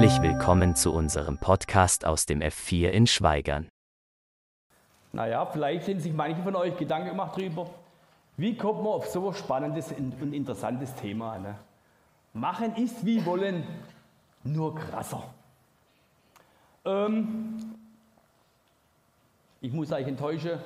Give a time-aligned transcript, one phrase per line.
[0.00, 3.68] Herzlich willkommen zu unserem Podcast aus dem F4 in Schweigern.
[5.12, 7.68] Naja, vielleicht haben sich manche von euch Gedanken gemacht darüber,
[8.38, 11.38] wie kommt man auf so ein spannendes und interessantes Thema.
[11.38, 11.54] Ne?
[12.32, 13.62] Machen ist wie wollen,
[14.42, 15.22] nur krasser.
[16.86, 17.58] Ähm,
[19.60, 20.60] ich muss euch enttäuschen,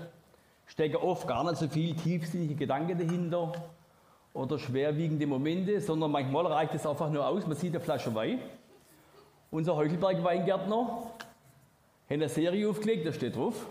[0.67, 3.51] stecke oft gar nicht so viel tiefsinnige Gedanken dahinter
[4.33, 8.39] oder schwerwiegende Momente, sondern manchmal reicht es einfach nur aus, man sieht eine Flasche Wein.
[9.55, 13.69] Unser Heuchelberg-Weingärtner hat eine Serie aufgelegt, da steht drauf,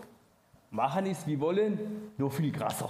[0.70, 2.88] machen ist wie wollen, nur viel krasser.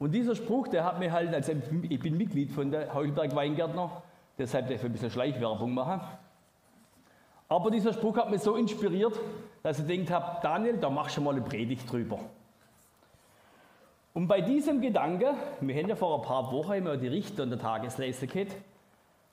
[0.00, 4.02] Und dieser Spruch, der hat mir halt, also ich bin Mitglied von der Heuchelberg Weingärtner,
[4.36, 6.00] deshalb darf ich ein bisschen Schleichwerbung machen.
[7.48, 9.16] Aber dieser Spruch hat mich so inspiriert,
[9.62, 12.18] dass ich gedacht habe, Daniel, da machst du mal eine Predigt drüber.
[14.12, 17.50] Und bei diesem Gedanke, wir haben ja vor ein paar Wochen immer die Richter und
[17.50, 18.56] der Tageslese gehabt,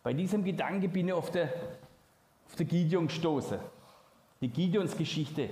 [0.04, 1.50] bei diesem Gedanke bin ich auf der,
[2.48, 3.58] auf der Gideon gestoßen.
[4.42, 5.50] Die Gideons Geschichte.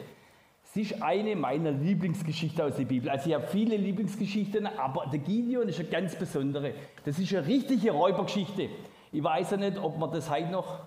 [0.66, 3.10] Es ist eine meiner Lieblingsgeschichten aus der Bibel.
[3.10, 6.74] Also ich habe viele Lieblingsgeschichten, aber der Gideon ist eine ganz besondere.
[7.06, 8.70] Das ist eine richtige Räubergeschichte.
[9.12, 10.80] Ich weiß ja nicht, ob man das heute noch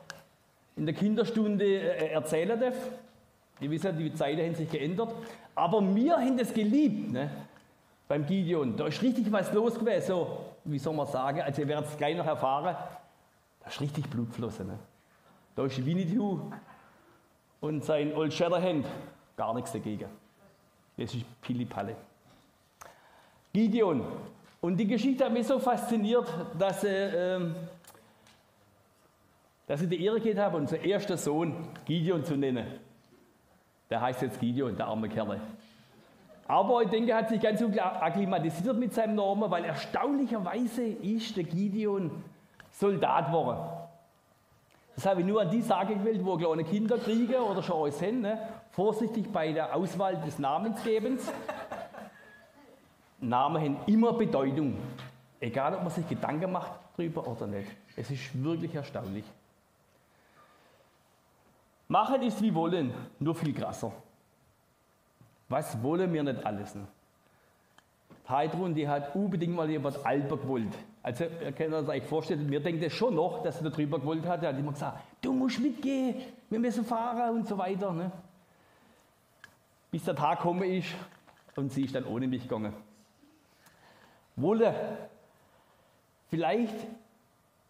[0.76, 2.74] in der Kinderstunde äh, erzählen darf.
[3.60, 5.14] Ihr wisst ja, die Zeiten haben sich geändert.
[5.54, 7.30] Aber wir haben das geliebt ne?
[8.08, 8.76] beim Gideon.
[8.76, 10.06] Da ist richtig was los gewesen.
[10.06, 11.40] So, wie soll man sagen?
[11.40, 12.76] Also ihr werdet es gleich noch erfahren.
[13.60, 14.66] Da ist richtig Blut geflossen.
[14.66, 14.78] Ne?
[15.56, 16.38] Da ist Winnie
[17.60, 18.86] und sein Old Shatterhand
[19.36, 20.08] gar nichts dagegen.
[20.98, 21.96] Das ist Pilipalle.
[23.52, 24.04] Gideon.
[24.60, 27.40] Und die Geschichte hat mich so fasziniert, dass, äh,
[29.66, 32.66] dass ich die Ehre gehabt habe, unseren ersten Sohn Gideon zu nennen.
[33.88, 35.40] Der heißt jetzt Gideon, der arme Kerl.
[36.48, 41.36] Aber ich denke, er hat sich ganz gut akklimatisiert mit seinem Namen, weil erstaunlicherweise ist
[41.36, 42.10] der Gideon
[42.70, 43.75] Soldat geworden.
[44.96, 48.00] Das habe ich nur an die Sage gewählt, wo kleine Kinder kriegen oder schon alles
[48.00, 48.22] hin.
[48.22, 48.38] Ne?
[48.70, 51.30] Vorsichtig bei der Auswahl des Namensgebens.
[53.20, 54.78] Namen haben immer Bedeutung.
[55.38, 57.70] Egal, ob man sich Gedanken macht darüber oder nicht.
[57.94, 59.24] Es ist wirklich erstaunlich.
[61.88, 63.92] Machen ist wie wollen, nur viel krasser.
[65.48, 66.74] Was wollen wir nicht alles?
[66.74, 66.86] Ne?
[68.28, 70.74] Heidrun, die hat unbedingt mal jemand Alper gewollt.
[71.02, 74.26] Also, ihr könnt euch das vorstellen, mir denkt es schon noch, dass er darüber gewollt
[74.26, 74.42] hat.
[74.42, 76.16] Er hat immer gesagt, du musst mitgehen,
[76.50, 77.92] wir müssen fahren und so weiter.
[77.92, 78.10] Ne?
[79.90, 80.88] Bis der Tag gekommen ist
[81.54, 82.72] und sie ist dann ohne mich gegangen.
[84.34, 84.74] Wolle,
[86.28, 86.74] vielleicht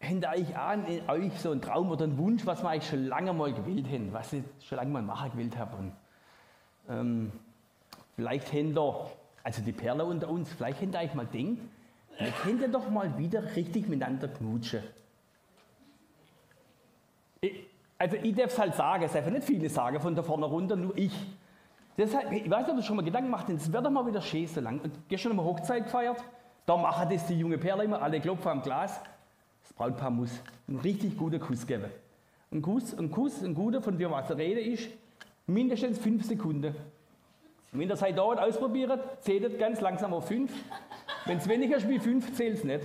[0.00, 3.06] habt ihr an in euch so einen Traum oder einen Wunsch, was wir eigentlich schon
[3.06, 5.93] lange mal gewählt haben, was ich schon lange mal machen gewählt habe.
[6.88, 7.33] Ähm,
[8.15, 9.11] vielleicht habt ihr
[9.47, 11.71] also die Perle unter uns, vielleicht ihr euch mal denken,
[12.19, 14.83] wir könnten doch mal wieder richtig miteinander knutschen.
[17.41, 17.53] Ich,
[17.97, 20.75] also ich darf es halt sagen, es einfach nicht viele sagen von da vorne runter,
[20.75, 21.15] nur ich.
[21.97, 24.05] Deshalb, ich weiß nicht, ob du schon mal Gedanken gemacht hast, es wird doch mal
[24.05, 24.81] wieder schön so lang.
[24.81, 26.25] Und gestern haben wir Hochzeit gefeiert,
[26.67, 29.01] da machen das die junge Perle immer, alle klopfen am Glas.
[29.62, 31.93] Das Brautpaar muss einen richtig guten Kuss geben.
[32.51, 34.89] Ein Kuss, ein Kuss, ein guter, von dem was die Rede ist,
[35.47, 36.75] mindestens fünf Sekunden.
[37.76, 40.50] Und wenn ihr seid dauert ausprobiert, zählt ganz langsam auf 5.
[41.26, 42.81] Wenn es weniger ist wie 5, zählt es nicht.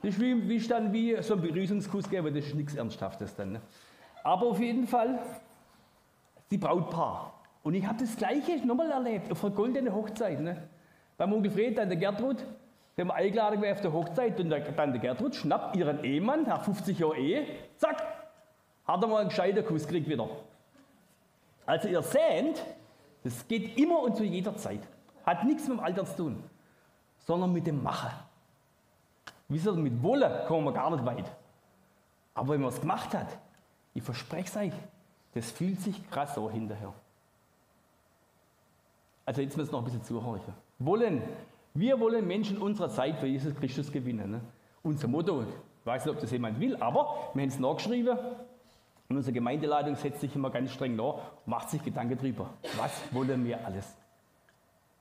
[0.00, 3.52] Das ist wie, wie, dann wie so ein Begrüßungskuss geben, das ist nichts Ernsthaftes dann.
[3.52, 3.60] Ne?
[4.22, 5.18] Aber auf jeden Fall
[6.50, 7.34] die Brautpaar.
[7.62, 10.40] Und ich habe das Gleiche nochmal erlebt, auf einer goldenen Hochzeit.
[10.40, 10.66] Ne?
[11.18, 12.42] Beim Onkel Fred, dann der Gertrud,
[12.96, 16.98] wenn wir eingeladen auf der Hochzeit, und der Tante Gertrud schnappt ihren Ehemann, nach 50
[16.98, 17.46] Jahren Ehe,
[17.76, 18.02] zack,
[18.86, 20.26] hat er mal einen gescheiten Kuss gekriegt wieder.
[21.66, 22.64] Also ihr seht,
[23.24, 24.80] das geht immer und zu jeder Zeit.
[25.24, 26.44] Hat nichts mit dem Alter zu tun,
[27.18, 28.10] sondern mit dem Machen.
[29.48, 31.30] Wisst ihr, mit Wolle kommen wir gar nicht weit.
[32.34, 33.38] Aber wenn man es gemacht hat,
[33.94, 34.72] ich verspreche es euch,
[35.32, 36.92] das fühlt sich krass so hinterher.
[39.24, 40.40] Also jetzt müssen wir noch ein bisschen zuhören.
[40.78, 41.22] Wollen,
[41.72, 44.32] wir wollen Menschen unserer Zeit für Jesus Christus gewinnen.
[44.32, 44.40] Ne?
[44.82, 48.18] Unser Motto, ich weiß nicht, ob das jemand will, aber wir haben es nachgeschrieben,
[49.14, 51.14] und unsere Gemeindeleitung setzt sich immer ganz streng nach,
[51.46, 53.96] macht sich Gedanken darüber, was wollen wir alles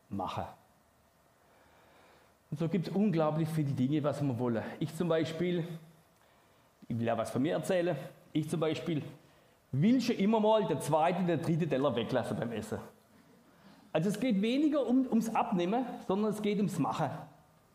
[0.07, 0.44] machen.
[2.51, 4.62] Und so gibt es unglaublich viele Dinge, was wir wollen.
[4.80, 5.68] Ich zum Beispiel,
[6.88, 7.98] ich will ja was von mir erzählen,
[8.33, 9.01] ich zum Beispiel
[9.71, 12.77] will schon immer mal der zweite der dritte Teller weglassen beim Essen.
[13.92, 17.10] Also es geht weniger um, ums Abnehmen, sondern es geht ums Machen.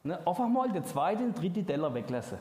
[0.05, 0.25] Ne?
[0.25, 2.39] Einfach mal der zweite und dritte Teller weglassen.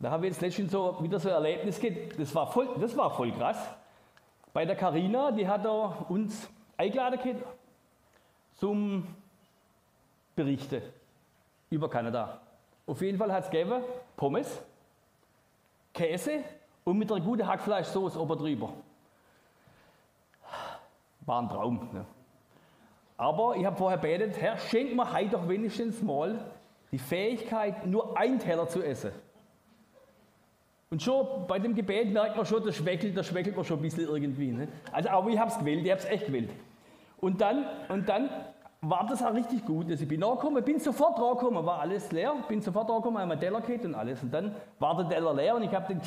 [0.00, 2.96] Da habe ich jetzt letztens so wieder so ein Erlebnis gehabt, das war voll, das
[2.96, 3.58] war voll krass.
[4.52, 6.48] Bei der Karina, die hat da uns
[6.78, 7.44] eingeladen gehabt
[8.56, 9.06] zum
[10.34, 10.82] Berichten
[11.68, 12.40] über Kanada.
[12.86, 13.82] Auf jeden Fall hat es gegeben
[14.16, 14.62] Pommes,
[15.92, 16.44] Käse
[16.84, 18.72] und mit einer guten Hackfleischsoße oben drüber.
[21.26, 21.88] War ein Traum.
[21.92, 22.06] Ne?
[23.18, 26.38] Aber ich habe vorher betet, Herr, schenk mir heute doch wenigstens mal
[26.90, 29.12] die Fähigkeit, nur einen Teller zu essen.
[30.92, 33.82] Und schon bei dem Gebet merkt man schon, das schwächelt, das schwächelt man schon ein
[33.82, 34.50] bisschen irgendwie.
[34.50, 34.66] Ne?
[34.90, 36.50] Also, aber ich habe es gewählt, ich habe es echt gewählt.
[37.18, 38.28] Und dann, und dann
[38.80, 39.88] war das auch richtig gut.
[39.88, 43.60] Also ich bin angekommen, bin sofort angekommen, war alles leer, bin sofort angekommen, meinen Teller
[43.60, 44.20] gehabt und alles.
[44.20, 46.00] Und dann war der Teller leer und ich habe den,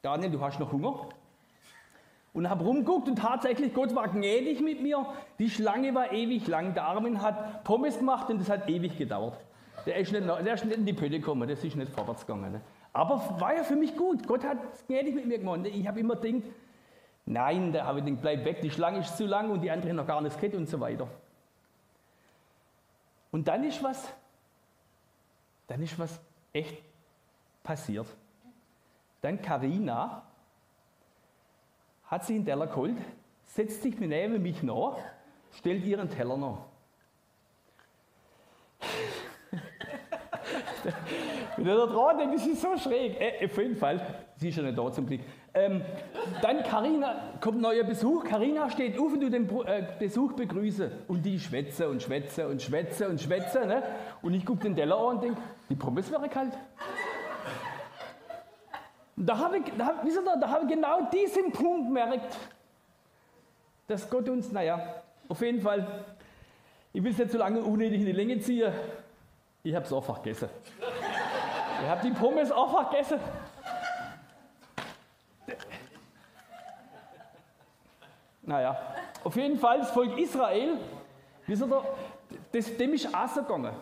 [0.00, 1.08] Daniel, du hast noch Hunger?
[2.32, 5.06] Und habe rumgeguckt und tatsächlich, Gott war gnädig mit mir.
[5.40, 6.74] Die Schlange war ewig lang.
[6.74, 9.38] Der Armin hat Pommes gemacht und das hat ewig gedauert.
[9.86, 12.52] Der ist nicht, der ist nicht in die Pötte gekommen, das ist nicht vorwärts gegangen.
[12.52, 12.60] Ne?
[12.94, 14.26] Aber war ja für mich gut.
[14.26, 14.56] Gott hat
[14.86, 15.66] gnädig mit mir gemacht.
[15.66, 16.44] Ich habe immer gedacht,
[17.26, 19.92] nein, da habe ich gedacht, bleib weg, die Schlange ist zu lang und die andere
[19.92, 21.08] noch gar nicht kennt und so weiter.
[23.32, 24.08] Und dann ist was,
[25.66, 26.20] dann ist was
[26.52, 26.80] echt
[27.64, 28.06] passiert.
[29.20, 30.22] Dann Karina
[32.06, 32.96] hat sich einen Teller geholt,
[33.44, 34.98] setzt sich neben mich nach,
[35.50, 36.58] stellt ihren Teller nach.
[41.66, 43.20] Er dran denkt, das ist so schräg.
[43.20, 44.00] Äh, auf jeden Fall,
[44.36, 45.20] sie ist ja nicht da zum Glück.
[45.54, 45.82] Ähm,
[46.42, 48.24] dann Karina kommt neuer Besuch.
[48.24, 50.90] Karina steht auf und du den äh, Besuch begrüße.
[51.08, 53.66] Und die schwätze und schwätze und schwätze und schwätze.
[53.66, 53.82] Ne?
[54.20, 55.40] Und ich gucke den Teller an und denke,
[55.70, 56.52] die Pommes wäre kalt.
[59.16, 62.36] Da habe ich, da, wisst ihr, da habe ich genau diesen Punkt gemerkt,
[63.86, 66.04] dass Gott uns, naja, auf jeden Fall,
[66.92, 68.72] ich will es nicht so lange unnötig in die Länge ziehen,
[69.62, 70.48] ich habe es einfach gegessen.
[71.82, 73.20] Ich habe die Pommes einfach gegessen.
[78.42, 78.76] Naja,
[79.22, 80.78] auf jeden Fall, das Volk Israel,
[81.46, 81.84] wisst ihr,
[82.52, 83.74] das, dem ist auch so gegangen.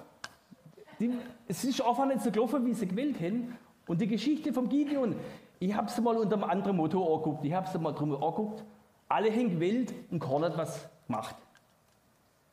[1.48, 3.58] Es ist einfach nicht so gelaufen, wie sie gewählt haben.
[3.88, 5.16] Und die Geschichte vom Gideon,
[5.58, 7.44] ich habe sie mal unter einem anderen Motto angeguckt.
[7.44, 8.62] Ich habe sie mal drum angeguckt.
[9.08, 11.34] Alle haben gewählt und keiner hat was gemacht.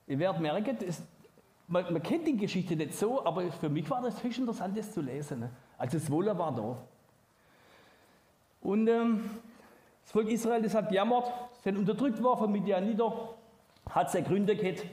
[0.08, 1.04] Ihr werdet merken, das,
[1.70, 4.92] man, man, kennt die Geschichte nicht so, aber für mich war das höchst interessant, das
[4.92, 5.42] zu lesen.
[5.42, 5.50] Ne?
[5.78, 6.78] Also das Wohler war da.
[8.62, 9.30] Und ähm,
[10.04, 11.32] das Volk Israel, das hat jammert,
[11.64, 13.14] sind unterdrückt worden von Midianiter,
[13.90, 14.86] hat seine Gründe gehabt.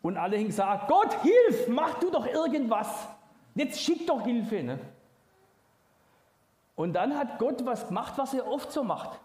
[0.00, 3.08] Und alle haben gesagt, Gott, hilf, mach du doch irgendwas.
[3.54, 4.62] Jetzt schick doch Hilfe.
[4.62, 4.78] Ne?
[6.76, 9.18] Und dann hat Gott was gemacht, was er oft so macht.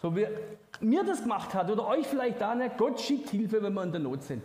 [0.00, 0.26] So wie
[0.80, 2.70] mir das gemacht hat oder euch vielleicht da, ne?
[2.76, 4.42] Gott schickt Hilfe, wenn wir in der Not sind.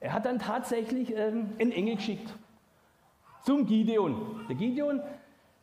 [0.00, 2.32] Er hat dann tatsächlich ähm, einen Engel geschickt
[3.42, 4.44] zum Gideon.
[4.48, 5.00] Der Gideon,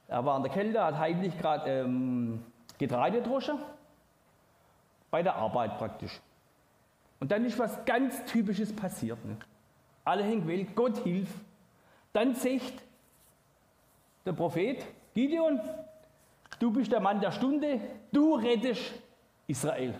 [0.08, 2.44] er war in der Kälte, hat heimlich gerade ähm,
[2.78, 3.58] Getreide droschen,
[5.10, 6.20] bei der Arbeit praktisch.
[7.20, 9.24] Und dann ist was ganz Typisches passiert.
[9.24, 9.38] Ne?
[10.04, 11.30] Alle haben gewählt, Gott hilf.
[12.12, 12.84] Dann sagt
[14.26, 15.60] der Prophet, Gideon,
[16.60, 17.80] du bist der Mann der Stunde,
[18.12, 18.94] du rettest
[19.48, 19.94] Israel.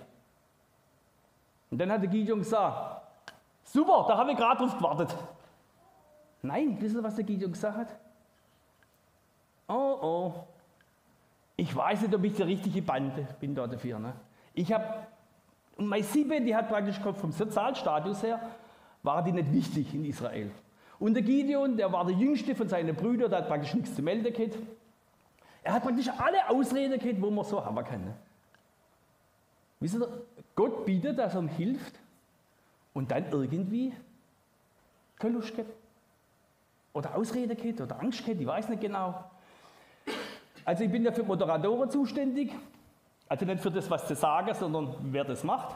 [1.72, 3.05] Und dann hat der Gideon gesagt,
[3.66, 5.16] super, da habe ich gerade drauf gewartet.
[6.42, 8.00] Nein, wisst ihr, was der Gideon gesagt hat?
[9.68, 10.34] Oh, oh,
[11.58, 14.00] ich weiß nicht, ob ich der richtige Bande bin da dafür.
[14.00, 14.14] Ne?
[14.54, 14.86] Ich habe,
[15.78, 18.40] und meine Siebe, die hat praktisch vom Sozialstatus her,
[19.04, 20.52] war die nicht wichtig in Israel.
[21.00, 24.02] Und der Gideon, der war der jüngste von seinen Brüdern, der hat praktisch nichts zu
[24.02, 24.58] melden gehabt.
[25.64, 28.06] Er hat praktisch alle Ausreden gehabt, wo man so haben kann.
[28.06, 28.14] Ne?
[29.80, 30.08] Wisst ihr,
[30.56, 32.00] Gott bietet, dass er ihm hilft
[32.96, 33.94] und dann irgendwie
[35.20, 35.70] keine Lust gehabt.
[36.94, 39.24] Oder Ausrede gehabt oder Angst gehabt, ich weiß nicht genau.
[40.64, 42.52] Also ich bin ja für Moderatoren zuständig,
[43.28, 45.76] also nicht für das, was zu sagen, sondern wer das macht.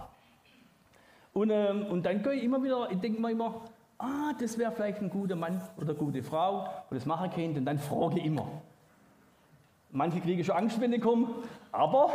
[1.34, 3.62] Und, ähm, und dann gehe ich immer wieder, ich denke mir immer,
[3.98, 7.60] ah, das wäre vielleicht ein guter Mann oder eine gute Frau, wo das machen könnte,
[7.60, 8.48] und dann frage ich immer.
[9.92, 11.28] Manche kriegen schon Angst, wenn die kommen,
[11.72, 12.14] aber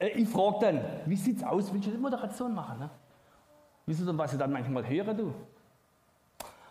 [0.00, 2.80] äh, ich frage dann, wie sieht es aus, willst du eine Moderation machen?
[2.80, 2.90] Ne?
[3.86, 5.34] Wisst ihr, was ich dann manchmal höre, du?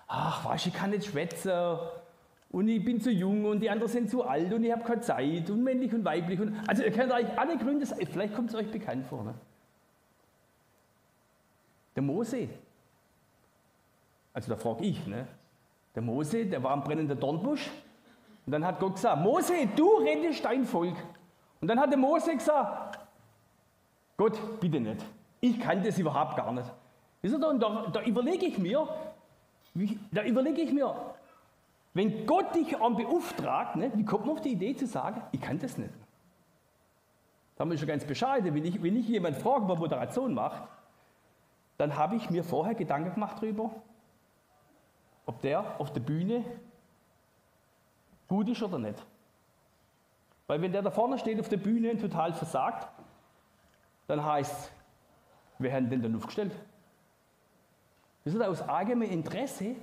[0.08, 1.77] Ach, weißt ich kann nicht schwätzen
[2.51, 5.01] und ich bin zu jung und die anderen sind zu alt und ich habe keine
[5.01, 6.39] Zeit und männlich und weiblich.
[6.39, 9.24] Und, also ihr könnt euch alle Gründe sagen, vielleicht kommt es euch bekannt vor.
[9.24, 9.34] Ne?
[11.96, 12.50] Der Mose,
[14.34, 15.27] also da frage ich, ne?
[15.96, 17.72] der Mose, der war am brennenden Dornbusch
[18.46, 20.96] und dann hat Gott gesagt, Mose, du rettest dein Volk.
[21.62, 23.00] Und dann hat der Mose gesagt,
[24.17, 25.03] Gott, bitte nicht.
[25.41, 26.72] Ich kann das überhaupt gar nicht.
[27.24, 28.88] Ihr, da, da überlege ich mir,
[30.12, 30.94] da überlege ich mir,
[31.94, 35.39] wenn Gott dich an beauftragt, ne, wie kommt man auf die Idee zu sagen, ich
[35.39, 35.94] kann das nicht?
[37.56, 38.53] Da bin ich schon ganz bescheiden.
[38.53, 40.63] Wenn ich, wenn ich jemand frage, wer Moderation macht,
[41.77, 43.72] dann habe ich mir vorher Gedanken gemacht darüber,
[45.25, 46.44] ob der auf der Bühne
[48.27, 49.01] gut ist oder nicht.
[50.48, 52.89] Weil wenn der da vorne steht auf der Bühne und total versagt,
[54.08, 54.72] dann heißt
[55.60, 56.51] wer hat denn dann aufgestellt?
[58.24, 59.75] Das ist aus eigenem Interesse,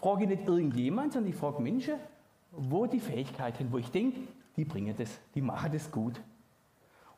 [0.00, 1.94] frage ich nicht irgendjemand, sondern ich frage Menschen,
[2.52, 4.20] wo die Fähigkeiten, wo ich denke,
[4.56, 6.20] die bringen das, die machen das gut.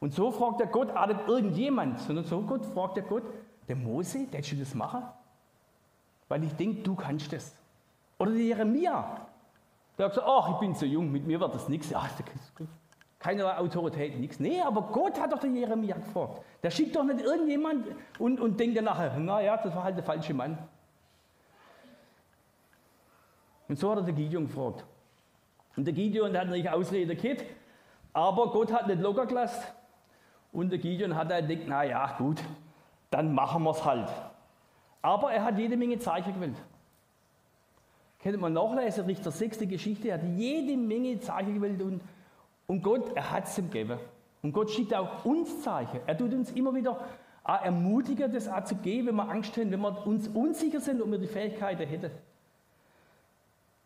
[0.00, 3.22] Und so fragt der Gott auch nicht irgendjemand, sondern so Gott fragt der Gott,
[3.68, 5.04] der Mose, der du das machen?
[6.28, 7.54] Weil ich denke, du kannst das.
[8.18, 9.26] Oder der Jeremia,
[9.96, 11.90] der hat gesagt, ach, ich bin so jung, mit mir wird das nichts.
[11.90, 12.08] Ja,
[13.22, 14.40] keine Autorität, nichts.
[14.40, 16.42] Nee, aber Gott hat doch den Jeremia gefragt.
[16.60, 17.86] Der schickt doch nicht irgendjemand
[18.18, 20.58] und, und denkt dann nachher, naja, das war halt der falsche Mann.
[23.68, 24.84] Und so hat er den Gideon gefragt.
[25.76, 27.44] Und der Gideon hat nicht Ausrede gehabt,
[28.12, 29.62] aber Gott hat nicht locker gelassen.
[30.50, 32.42] Und der Gideon hat halt gedacht, naja, gut,
[33.10, 34.10] dann machen wir es halt.
[35.00, 36.56] Aber er hat jede Menge Zeichen gewählt.
[38.20, 39.60] Könnte man nachlesen, Richter 6.
[39.60, 42.02] Geschichte, er hat jede Menge Zeichen gewählt und,
[42.72, 44.00] und Gott, er hat es ihm gegeben.
[44.40, 46.00] Und Gott schickt auch uns Zeichen.
[46.06, 47.06] Er tut uns immer wieder
[47.44, 51.10] ermutigen, das auch zu geben, wenn wir Angst haben, wenn wir uns unsicher sind und
[51.10, 52.10] wir die Fähigkeiten hätten.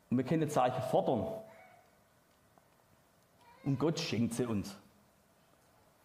[0.09, 1.27] Und wir können Zeichen fordern.
[3.65, 4.79] Und Gott schenkt sie uns.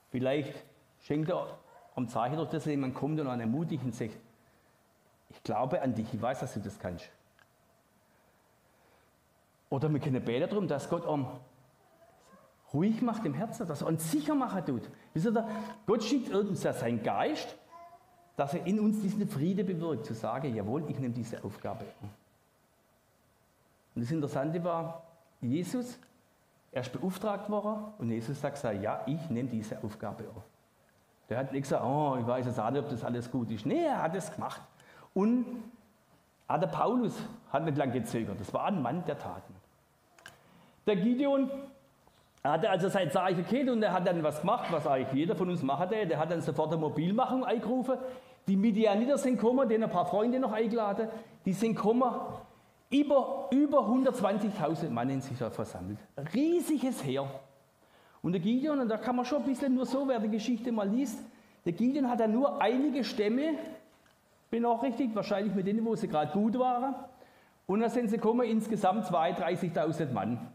[0.10, 0.56] Vielleicht
[1.02, 1.60] schenkt er
[1.96, 4.18] am Zeichen durch das jemand kommt und einen ermutigt und sagt,
[5.30, 7.12] ich glaube an dich, ich weiß, dass du das kannst.
[9.70, 11.28] Oder wir können beten darum, dass Gott am
[12.74, 14.90] ruhig macht im Herzen, dass er uns sicher machen tut.
[15.14, 15.48] Wisst ihr,
[15.86, 17.56] Gott schickt uns ja seinen Geist,
[18.38, 22.10] dass er in uns diesen Friede bewirkt, zu sagen, jawohl, ich nehme diese Aufgabe an.
[23.94, 25.04] Und das Interessante war,
[25.42, 26.00] Jesus,
[26.72, 30.42] er ist beauftragt worden und Jesus sagt, ja, ich nehme diese Aufgabe an.
[31.30, 33.66] Der hat nicht gesagt, oh, ich weiß jetzt auch nicht, ob das alles gut ist.
[33.66, 34.62] Nee, er hat es gemacht.
[35.14, 35.46] Und
[36.48, 37.14] auch der Paulus
[37.52, 38.40] hat nicht lange gezögert.
[38.40, 39.54] Das war ein Mann der Taten.
[40.86, 41.50] Der Gideon
[42.44, 45.62] hatte also sein Zeichen und er hat dann was gemacht, was eigentlich jeder von uns
[45.62, 45.92] macht.
[45.92, 47.98] Der hat dann sofort eine Mobilmachung eingerufen.
[48.48, 51.10] Die Midianiter sind gekommen, denen ein paar Freunde noch eingeladen.
[51.46, 52.12] Die sind gekommen,
[52.90, 56.00] über, über 120.000 Mann in sich versammelt.
[56.34, 57.30] Riesiges Heer.
[58.24, 60.72] Und der Gideon, und da kann man schon ein bisschen nur so, wer die Geschichte
[60.72, 61.20] mal liest,
[61.64, 63.56] der Gideon hat dann nur einige Stämme
[64.50, 66.96] benachrichtigt, wahrscheinlich mit denen, wo sie gerade gut waren.
[67.68, 70.52] Und dann sind sie gekommen, insgesamt 32.000, 30.000 Mann.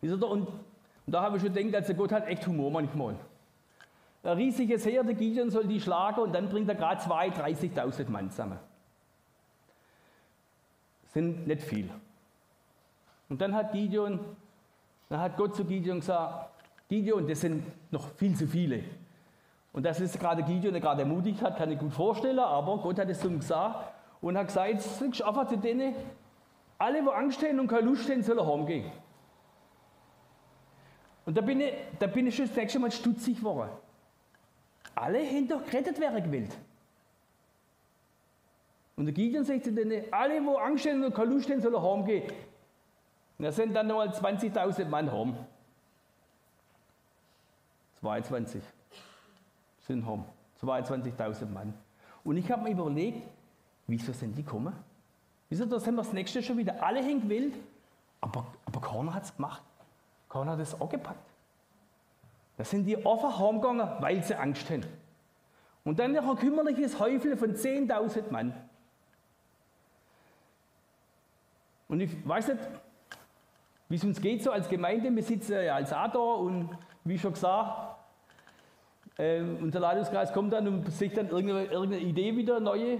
[0.00, 0.48] Und,
[1.08, 3.14] und da habe ich schon gedacht, also Gott hat echt Humor manchmal.
[4.22, 8.10] Ein riesiges Heer, der Gideon soll die schlagen und dann bringt er gerade 2.000, 30.000
[8.10, 8.58] Mann zusammen.
[11.06, 11.88] Sind nicht viel.
[13.30, 14.20] Und dann hat Gideon,
[15.08, 16.50] dann hat Gott zu Gideon gesagt,
[16.90, 18.84] Gideon, das sind noch viel zu viele.
[19.72, 22.98] Und das ist gerade Gideon, der gerade ermutigt hat, kann ich gut vorstellen, aber Gott
[22.98, 25.94] hat es zum gesagt und hat gesagt, jetzt einfach zu denen,
[26.76, 28.92] alle, die Angst haben und keine Lust haben, sollen heimgehen.
[31.28, 33.68] Und da bin ich, da bin ich schon das nächste Mal stutzig geworden.
[34.94, 36.56] Alle haben doch gerettet werden gewillt.
[38.96, 41.82] Und der Gideon sagt zu denen, alle, wo Angst haben und keine Lust haben, sollen
[41.82, 42.32] heimgehen.
[43.36, 45.36] Und da sind dann nochmal 20.000 Mann heim.
[48.00, 48.62] 22
[49.86, 50.24] sind heim.
[50.62, 51.74] 22.000 Mann.
[52.24, 53.28] Und ich habe mir überlegt,
[53.86, 54.72] wieso sind die gekommen?
[55.50, 56.82] Wieso, da sind wir das nächste schon wieder.
[56.82, 57.52] Alle haben gewählt,
[58.22, 59.62] aber, aber keiner hat es gemacht.
[60.38, 61.18] Keiner hat es angepackt.
[62.56, 64.84] Da sind die einfach heimgegangen, weil sie Angst haben.
[65.84, 68.54] Und dann noch ein kümmerliches Häufel von 10.000 Mann.
[71.88, 72.60] Und ich weiß nicht,
[73.88, 75.14] wie es uns geht so als Gemeinde.
[75.14, 76.70] Wir sitzen ja als A da und
[77.04, 77.96] wie schon gesagt,
[79.16, 82.98] äh, unser Leitungskreis kommt dann und sich dann irgendeine, irgendeine Idee wieder, neue.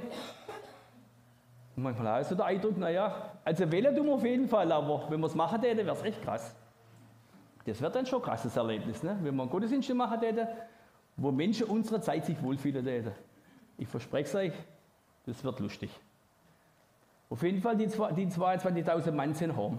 [1.76, 5.08] Und manchmal auch so der Eindruck, naja, also wählen tun wir auf jeden Fall, aber
[5.10, 6.54] wenn wir es machen täten, wäre es echt krass.
[7.68, 9.18] Das wird dann schon ein krasses Erlebnis, ne?
[9.22, 10.48] wenn wir einen Gottesdienst machen täten,
[11.16, 13.12] wo Menschen unserer Zeit sich wohlfühlen täten.
[13.76, 14.52] Ich verspreche es euch,
[15.26, 15.90] das wird lustig.
[17.28, 19.78] Auf jeden Fall, die, die 22.000 Mann sind heim.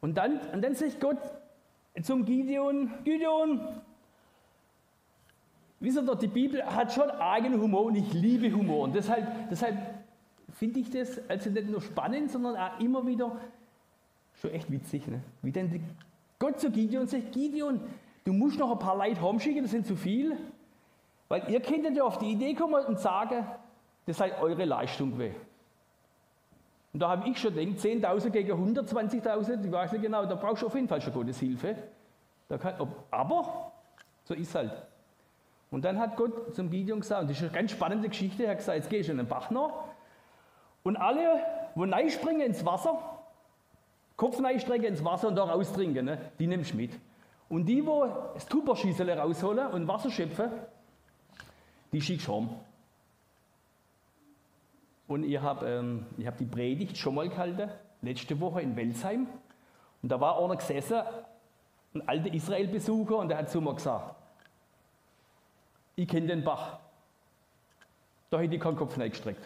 [0.00, 1.18] Und dann, und dann sagt Gott
[2.02, 3.60] zum Gideon, Gideon,
[5.80, 8.84] wisst ihr doch, die Bibel hat schon eigenen Humor und ich liebe Humor.
[8.84, 9.76] Und deshalb, deshalb
[10.52, 13.36] finde ich das also nicht nur spannend, sondern auch immer wieder
[14.40, 15.06] schon echt witzig.
[15.08, 15.20] Ne?
[15.42, 15.82] Wie denn
[16.38, 17.80] Gott zu Gideon sagt, Gideon,
[18.24, 20.36] du musst noch ein paar Leute heimschicken, das sind zu viel.
[21.28, 23.46] Weil ihr könntet ja auf die Idee kommen und sagen,
[24.06, 25.36] das sei eure Leistung gewesen.
[26.92, 30.62] Und da habe ich schon gedacht, 10.000 gegen 120.000, ich weiß nicht genau, da brauchst
[30.62, 31.76] du auf jeden Fall schon Gottes Hilfe.
[32.48, 32.74] Kann,
[33.10, 33.72] aber
[34.24, 34.70] so ist halt.
[35.70, 38.52] Und dann hat Gott zum Gideon gesagt, und das ist eine ganz spannende Geschichte, er
[38.52, 39.72] hat gesagt, jetzt gehst du in den Bach nach
[40.84, 41.40] und alle,
[41.74, 43.15] wo springen ins Wasser,
[44.16, 46.18] Kopf reinstrecken ins Wasser und da raustrinken, ne?
[46.38, 46.92] die nimmst du mit.
[47.48, 50.50] Und die, wo das Tupperschießel rausholen und Wasser schöpfen,
[51.92, 52.48] die schickst du heim.
[55.06, 57.70] Und ich habe ähm, hab die Predigt schon mal gehalten,
[58.02, 59.28] letzte Woche in Welsheim.
[60.02, 61.02] Und da war einer gesessen,
[61.94, 64.16] ein alter Israel-Besucher, und der hat zu mir gesagt,
[65.94, 66.78] ich kenne den Bach.
[68.30, 69.42] Da hätte ich keinen Kopf reingestreckt.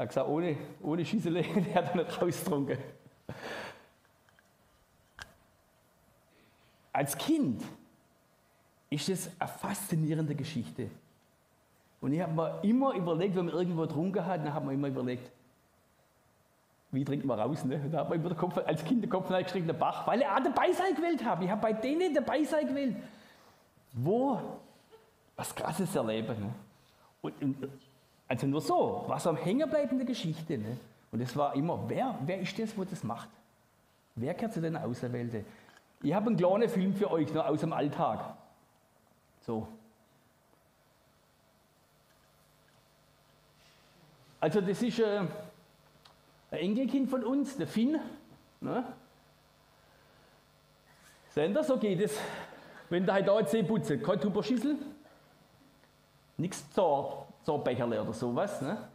[0.00, 2.78] Er hat gesagt, ohne, ohne der hat er nicht rausgetrunken.
[6.90, 7.62] Als Kind
[8.88, 10.88] ist es eine faszinierende Geschichte.
[12.00, 14.88] Und ich habe mir immer überlegt, wenn man irgendwo getrunken hat, dann hat man immer
[14.88, 15.30] überlegt,
[16.92, 17.62] wie trinkt man raus?
[17.66, 17.78] Ne?
[17.92, 20.42] Da hat man immer Kopf, als Kind den Kopf reingestreckt, der Bach, weil ich auch
[20.42, 21.44] dabei sein gewählt habe.
[21.44, 22.96] Ich habe bei denen dabei sein gewählt,
[23.92, 24.40] wo
[25.36, 26.40] was Krasses erleben.
[26.40, 26.54] Ne?
[27.20, 27.68] Und, und,
[28.30, 30.56] also nur so, was am hängen Geschichte.
[30.56, 30.76] Ne?
[31.10, 33.28] Und es war immer, wer, wer ist das, wo das macht?
[34.14, 35.44] Wer gehört zu den Auserwählten?
[36.00, 38.36] Ich habe einen kleinen Film für euch noch aus dem Alltag.
[39.40, 39.66] So.
[44.38, 45.18] Also das ist äh,
[46.52, 47.98] ein Enkelkind von uns, der Finn.
[48.60, 48.84] Ne?
[51.30, 52.16] Sehen das, so geht es.
[52.90, 54.76] Wenn der da jetzt putzen, kein Tupperschüssel,
[56.36, 58.60] nichts zur, zur Becherle oder sowas.
[58.60, 58.88] Ne?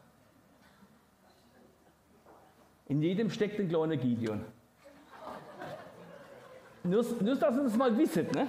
[2.87, 4.45] In jedem steckt ein kleiner Gideon.
[6.83, 8.31] Nur, nur dass ihr das mal wisst.
[8.33, 8.47] Ne?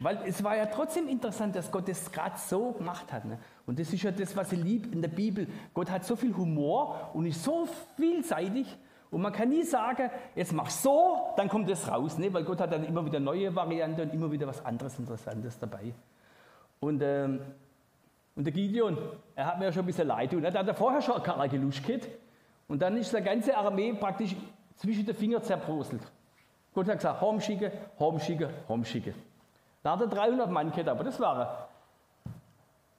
[0.00, 3.24] Weil es war ja trotzdem interessant, dass Gott das gerade so gemacht hat.
[3.24, 3.38] Ne?
[3.64, 5.48] Und das ist ja das, was ich liebe in der Bibel.
[5.72, 8.66] Gott hat so viel Humor und ist so vielseitig.
[9.14, 12.18] Und man kann nie sagen, jetzt mach so, dann kommt das raus.
[12.18, 12.34] Ne?
[12.34, 15.94] Weil Gott hat dann immer wieder neue Varianten und immer wieder was anderes Interessantes dabei.
[16.80, 17.40] Und, ähm,
[18.34, 18.98] und der Gideon,
[19.36, 21.84] er hat mir ja schon ein bisschen leid und er hat vorher schon geluscht
[22.66, 24.34] und dann ist seine ganze Armee praktisch
[24.74, 26.02] zwischen den Fingern zerbröselt.
[26.74, 29.14] Gott hat gesagt, heimschicken, heimschicken, heimschicken.
[29.84, 31.68] Da hat er 300 Mann gehabt, aber das war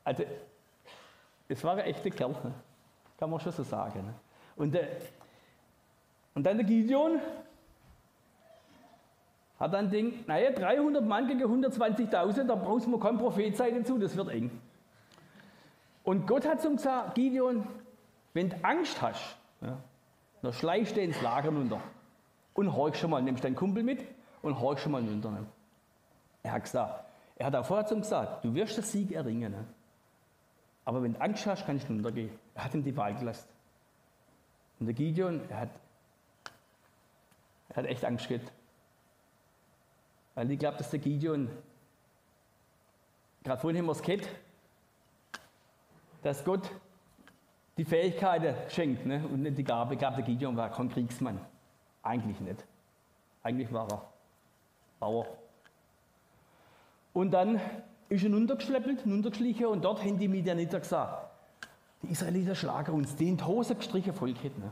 [0.05, 0.23] also
[1.49, 2.53] es war ein echter Kerl, ne?
[3.17, 3.99] kann man schon so sagen.
[4.05, 4.13] Ne?
[4.55, 4.87] Und, äh,
[6.35, 7.19] und dann der Gideon
[9.59, 13.97] hat dann denkt, naja, 300 Mann gegen 120.000, da brauchst du kein Prophet sein dazu,
[13.97, 14.51] das wird eng.
[16.03, 17.65] Und Gott hat zum gesagt, Gideon,
[18.33, 19.77] wenn du Angst hast, ja,
[20.41, 21.81] dann schleichst du ins Lager runter
[22.53, 24.05] und horch schon mal, nimmst deinen Kumpel mit
[24.41, 25.31] und horch schon mal runter.
[25.31, 25.45] Ne?
[26.43, 27.05] Er hat gesagt,
[27.37, 29.51] er hat auch vorher zum gesagt, du wirst den Sieg erringen.
[29.53, 29.65] Ne?
[30.83, 32.29] Aber wenn du Angst hast, kannst du runtergehen.
[32.53, 33.47] Er hat ihm die Wahl gelassen.
[34.79, 35.69] Und der Gideon, er hat,
[37.75, 38.51] er hat echt Angst gehabt.
[40.33, 41.49] Weil ich glaube, dass der Gideon,
[43.43, 44.27] gerade vorhin haben wir es gehabt,
[46.23, 46.71] dass Gott
[47.77, 49.23] die Fähigkeiten schenkt ne?
[49.27, 49.93] und nicht die Gabe.
[49.93, 51.39] Ich glaube, der Gideon war kein Kriegsmann.
[52.01, 52.63] Eigentlich nicht.
[53.43, 54.09] Eigentlich war er
[54.99, 55.27] Bauer.
[57.13, 57.59] Und dann
[58.09, 61.29] ist er runtergeschleppelt, runtergeschlichen und dort haben die Midianiter gesagt,
[62.01, 64.61] die Israeliter schlagen uns, die in die Hose gestrichen Volk hätten.
[64.61, 64.71] Ne?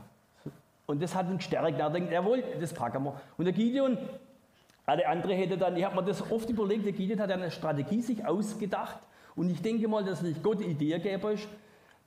[0.86, 1.78] Und das hat ihn gestärkt.
[1.78, 3.20] Er denkt, jawohl, das packen wir.
[3.38, 3.98] Und der Gideon,
[4.86, 8.02] alle andere hätte dann, ich habe mir das oft überlegt, der Gideon hat eine Strategie
[8.02, 8.98] sich ausgedacht.
[9.34, 11.48] Und ich denke mal, dass nicht Gott die Idee gegeben ist,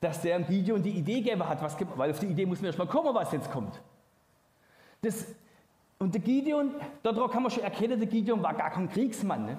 [0.00, 2.86] dass der Gideon die Idee hat, was, weil auf die Idee muss man erst mal
[2.86, 3.80] kommen, was jetzt kommt.
[5.02, 5.26] Das,
[5.98, 9.44] und der Gideon, darauf kann man schon erkennen, der Gideon war gar kein Kriegsmann.
[9.44, 9.58] Ne?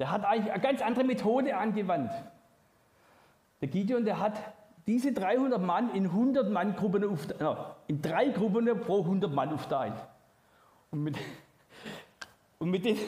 [0.00, 2.12] Der hat eigentlich eine ganz andere Methode angewandt.
[3.60, 4.34] Der Gideon, der hat
[4.86, 7.54] diese 300 Mann in 100 Mann Gruppen äh,
[7.86, 9.94] in drei Gruppen pro 100 Mann aufteilt.
[10.90, 11.16] Und mit,
[12.58, 12.98] und mit den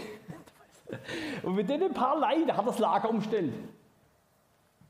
[1.43, 3.53] und mit den paar Leuten hat das Lager umstellt.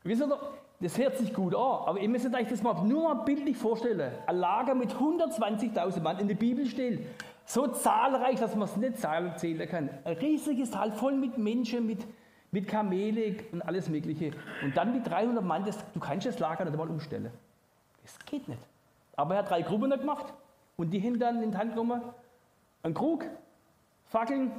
[0.02, 0.38] Wisst ihr,
[0.80, 4.12] das hört sich gut an, aber ihr müsst euch das mal nur mal bildlich vorstellen.
[4.26, 7.06] Ein Lager mit 120.000 Mann in der Bibel steht.
[7.46, 9.90] So zahlreich, dass man es nicht zählen kann.
[10.04, 12.06] Ein riesiges Tal voll mit Menschen, mit,
[12.54, 14.30] mit Kamele und alles Mögliche.
[14.62, 17.32] Und dann mit 300 Mann, das, du kannst das Lager nicht mal umstellen.
[18.02, 18.60] Das geht nicht.
[19.16, 20.32] Aber er hat drei Gruppen gemacht
[20.76, 22.00] und die haben dann in die Hand genommen,
[22.84, 23.24] einen Krug,
[24.06, 24.52] Fackeln,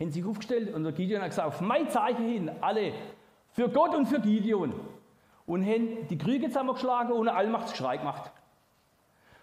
[0.00, 2.94] haben sich aufgestellt und der Gideon hat gesagt, auf mein Zeichen hin, alle,
[3.50, 4.72] für Gott und für Gideon.
[5.44, 8.32] Und haben die Krüge zusammengeschlagen und ein Allmachtsschrei gemacht.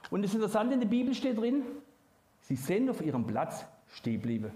[0.09, 1.63] Und das Interessante in der Bibel steht drin,
[2.39, 4.51] Sie sind auf ihrem Platz stehen geblieben.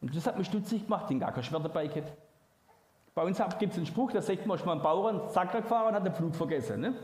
[0.00, 2.12] Und das hat mich stutzig gemacht, den gar kein Schwert dabei gehabt.
[3.14, 5.94] Bei uns gibt es einen Spruch, da sagt man, mal ein Bauern Zacker gefahren und
[5.94, 6.80] hat den Flug vergessen.
[6.80, 6.94] Ne?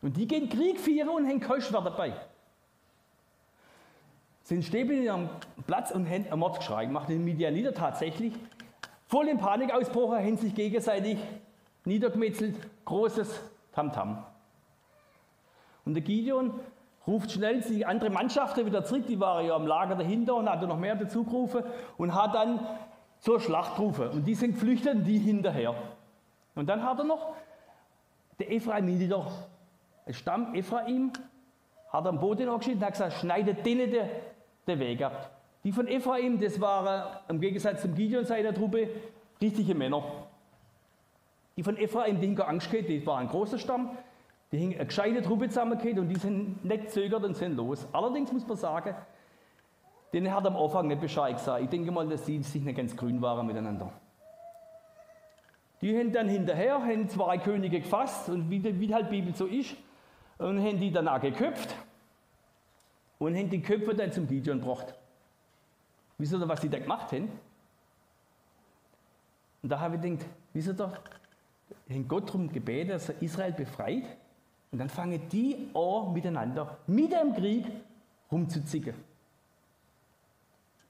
[0.00, 2.14] Und die gehen Krieg führen und haben kein Schwert dabei.
[4.44, 5.30] Sind stehen in ihrem
[5.66, 7.08] Platz und haben ein Mordsgeschrei gemacht.
[7.08, 8.34] In Midianiter tatsächlich
[9.06, 11.18] voll in Panik ausbrochen, haben sich gegenseitig
[11.84, 13.40] niedergemetzelt, großes
[13.72, 14.24] Tamtam.
[15.84, 16.60] Und der Gideon
[17.06, 20.62] ruft schnell die andere Mannschaften wieder zurück, die waren ja am Lager dahinter und hat
[20.62, 21.62] noch mehr dazu gerufen
[21.96, 22.60] und hat dann
[23.20, 24.08] zur Schlacht gerufen.
[24.10, 25.74] Und die sind geflüchtet die hinterher.
[26.54, 27.34] Und dann hat er noch
[28.38, 29.26] der Ephraimiter,
[30.06, 31.12] der Stamm Ephraim,
[31.90, 34.08] hat am Boden angeschnitten und hat gesagt, schneidet denen den,
[34.66, 35.30] den Weg ab.
[35.62, 38.88] Die von Ephraim, das waren im Gegensatz zum Gideon seiner Truppe
[39.40, 40.02] richtige Männer.
[41.56, 43.96] Die von Ephraim, die hinter Angst geht, die war ein großer Stamm,
[44.54, 47.88] die haben eine gescheite Truppe zusammengeht und die sind nicht zögert und sind los.
[47.92, 48.94] Allerdings muss man sagen,
[50.12, 51.64] denen hat am Anfang nicht Bescheid gesagt.
[51.64, 53.92] Ich denke mal, dass die sich nicht ganz grün waren miteinander.
[55.80, 59.46] Die haben dann hinterher, haben zwei Könige gefasst und wie, wie halt die Bibel so
[59.46, 59.74] ist,
[60.38, 61.74] und haben die danach geköpft
[63.18, 64.94] und haben die Köpfe dann zum Gideon gebracht.
[66.16, 67.28] Wisst ihr, was die da gemacht haben?
[69.64, 70.92] Und da habe ich gedacht, wisst ihr,
[71.90, 74.04] haben Gott darum gebeten, dass er Israel befreit
[74.74, 77.64] und dann fangen die an, miteinander, mit dem Krieg,
[78.32, 78.92] rumzuzicken.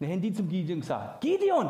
[0.01, 1.69] Dann haben die zum Gideon gesagt: Gideon,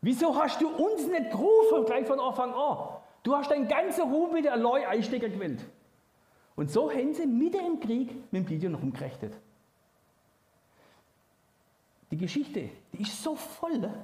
[0.00, 2.88] wieso hast du uns nicht gerufen gleich von Anfang an?
[3.22, 5.64] Du hast dein ganzer Ruhm mit der Leu Einstecker gewählt.
[6.56, 9.32] Und so haben sie mitten im Krieg mit dem Gideon rumgerechnet.
[12.10, 13.78] Die Geschichte, die ist so voll.
[13.78, 13.94] Ne?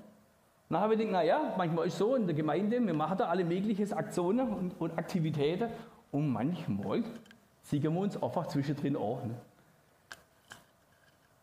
[0.68, 3.24] Dann habe ich gedacht, naja, manchmal ist es so in der Gemeinde, wir machen da
[3.24, 5.68] alle möglichen Aktionen und, und Aktivitäten
[6.12, 7.04] und manchmal
[7.62, 9.28] ziehen wir uns einfach zwischendrin an.
[9.28, 9.30] Ne?
[9.30, 9.36] Ein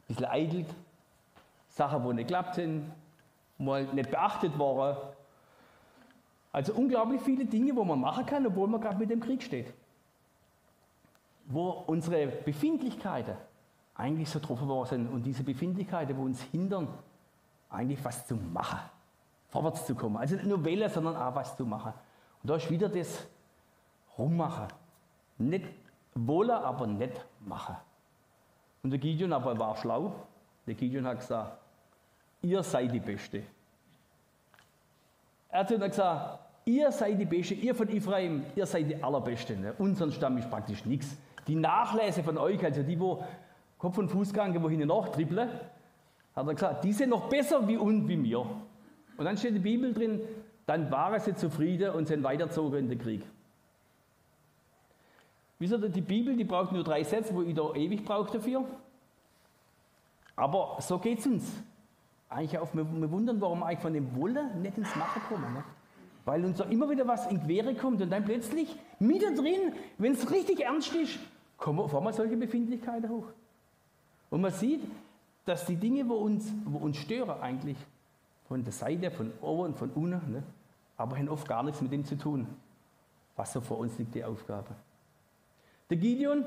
[0.08, 0.68] bisschen eitelt,
[1.70, 2.92] Sachen, die nicht geklappt sind,
[3.58, 4.98] mal nicht beachtet waren.
[6.52, 9.74] Also unglaublich viele Dinge, wo man machen kann, obwohl man gerade mit dem Krieg steht.
[11.46, 13.36] Wo unsere Befindlichkeiten
[13.96, 16.88] eigentlich so getroffen worden sind und diese Befindlichkeiten, wo uns hindern,
[17.70, 18.80] eigentlich was zu machen,
[19.50, 20.18] vorwärts zu kommen.
[20.18, 21.94] Also nicht nur wählen, sondern auch was zu machen.
[22.42, 23.28] Und da ist wieder das
[24.18, 24.68] rummachen.
[25.38, 25.66] Nicht
[26.16, 27.76] wollen, aber nicht machen.
[28.84, 30.14] Und der Gideon aber war schlau.
[30.66, 31.58] Der Gideon hat gesagt,
[32.42, 33.44] ihr seid die Beste.
[35.50, 39.56] Er hat gesagt, ihr seid die Beste, ihr von Ephraim, ihr seid die Allerbeste.
[39.56, 39.74] Ne?
[39.78, 41.18] Unseren Stamm ist praktisch nichts.
[41.48, 43.24] Die Nachlässe von euch, also die, wo
[43.78, 45.50] Kopf- und Fußgange, wo hinten nachtrippeln,
[46.36, 48.40] hat er gesagt, die sind noch besser wie uns, wie mir.
[48.40, 50.22] Und dann steht der Bibel drin,
[50.66, 53.24] dann waren sie zufrieden und sind weitergezogen in den Krieg.
[55.60, 58.66] Wisst ihr, die Bibel, die braucht nur drei Sätze, wo ich da ewig brauche dafür.
[60.36, 61.52] Aber so geht es uns.
[62.30, 65.54] Eigentlich auch, wir, wir wundern, warum eigentlich von dem Wollen nicht ins Machen kommen.
[65.54, 65.64] Ne?
[66.26, 70.30] Weil uns da immer wieder was in Quere kommt und dann plötzlich, mittendrin, wenn es
[70.30, 71.18] richtig ernst ist,
[71.58, 73.28] kommen auf einmal solche Befindlichkeiten hoch.
[74.30, 74.82] Und man sieht,
[75.46, 77.78] dass die Dinge, wo uns, wo uns stören, eigentlich
[78.48, 80.44] von der Seite, von oben von unten, ne?
[80.98, 82.48] aber haben oft gar nichts mit dem zu tun.
[83.36, 84.76] Was so vor uns liegt, die Aufgabe.
[85.90, 86.46] Der Gideon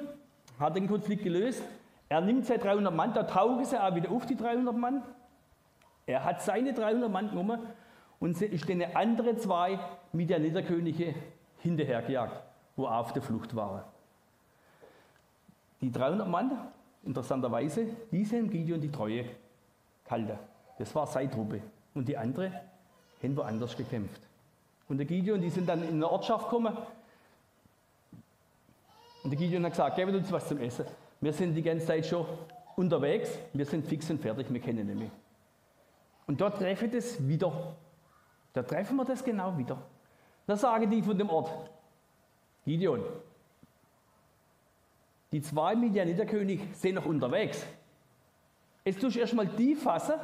[0.59, 1.63] hat den Konflikt gelöst.
[2.09, 5.03] Er nimmt seine 300 Mann, da tauchen sie auch wieder auf, die 300 Mann.
[6.07, 7.61] Er hat seine 300 Mann genommen
[8.19, 9.79] und ist den anderen zwei
[10.13, 11.15] mit der Niederkönige
[11.59, 12.43] hinterhergejagt,
[12.77, 13.83] wo er auf der Flucht waren.
[15.81, 16.59] Die 300 Mann,
[17.05, 19.25] interessanterweise, die sind Gideon die Treue
[20.05, 20.39] gehalten.
[20.79, 21.63] Das war seine Truppe.
[21.95, 22.53] Und die andere
[23.23, 24.21] haben woanders gekämpft.
[24.89, 26.77] Und der Gideon, die sind dann in eine Ortschaft gekommen,
[29.23, 30.87] und der Gideon hat gesagt, gebt uns was zum Essen.
[31.21, 32.27] Wir sind die ganze Zeit schon
[32.77, 35.11] unterwegs, wir sind fix und fertig, wir kennen mehr.
[36.27, 37.77] Und dort treffen wir das wieder.
[38.53, 39.79] Da treffen wir das genau wieder.
[40.47, 41.51] Da sagen die von dem Ort,
[42.65, 43.05] Gideon,
[45.33, 47.65] die zwei Midianiterkönig sind noch unterwegs.
[48.85, 50.15] Jetzt tust du erstmal die fassen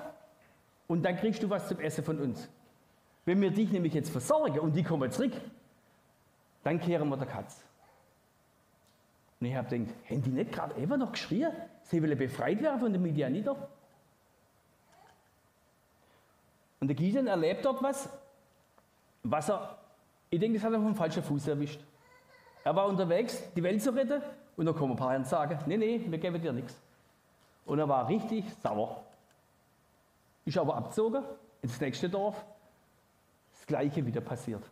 [0.87, 2.49] und dann kriegst du was zum Essen von uns.
[3.25, 5.33] Wenn wir dich nämlich jetzt versorgen und die kommen zurück,
[6.65, 7.65] dann kehren wir der Katz.
[9.41, 12.81] Und ich habe gedacht, haben die nicht gerade eben noch geschrien, sie wollen befreit werden
[12.81, 13.69] von den Midianiter?
[16.81, 18.09] Und der Gideon erlebt dort was,
[19.23, 19.79] was er,
[20.31, 21.81] ich denke, das hat er vom falschen Fuß erwischt.
[22.65, 24.23] Er war unterwegs, die Welt zu retten,
[24.57, 26.81] und dann kommen ein paar und sagen, nee, nee, wir geben dir nichts.
[27.67, 29.05] Und er war richtig sauer.
[30.45, 31.25] Ist aber abgezogen
[31.61, 32.45] ins nächste Dorf.
[33.53, 34.63] Das gleiche wieder passiert.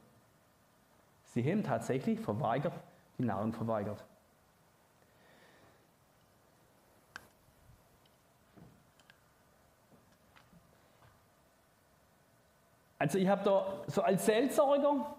[1.25, 2.73] Sie haben tatsächlich verweigert,
[3.19, 4.05] die Nahrung verweigert.
[13.05, 15.15] Also ich habe da so als Seelsorger